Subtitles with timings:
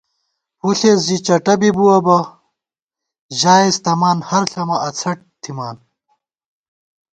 [0.59, 2.17] پݪ زی چٹہ بِبُوَہ بہ،
[3.39, 5.75] ژائیس تمان، ہر ݪمہ اڅھٹ تھِمان